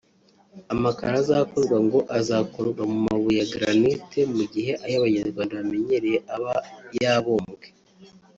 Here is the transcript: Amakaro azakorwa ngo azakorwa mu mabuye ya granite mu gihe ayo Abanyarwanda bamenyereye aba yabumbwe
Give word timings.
Amakaro 0.73 1.15
azakorwa 1.23 1.77
ngo 1.85 1.99
azakorwa 2.19 2.81
mu 2.91 2.97
mabuye 3.07 3.37
ya 3.41 3.47
granite 3.53 4.19
mu 4.35 4.43
gihe 4.53 4.71
ayo 4.85 4.95
Abanyarwanda 5.01 5.59
bamenyereye 5.59 6.17
aba 6.35 6.53
yabumbwe 7.01 7.65